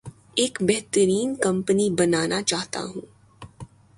[0.35, 3.01] ایک بہترین کمپنی بنانا چاہتا ہوں